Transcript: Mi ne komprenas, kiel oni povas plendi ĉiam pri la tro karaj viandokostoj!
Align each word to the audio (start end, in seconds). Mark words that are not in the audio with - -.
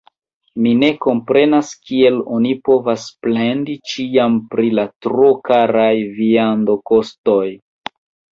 Mi 0.65 0.69
ne 0.83 0.87
komprenas, 1.05 1.67
kiel 1.89 2.15
oni 2.37 2.53
povas 2.69 3.03
plendi 3.27 3.75
ĉiam 3.91 4.39
pri 4.55 4.71
la 4.79 4.87
tro 5.07 5.29
karaj 5.51 5.93
viandokostoj! 6.17 7.47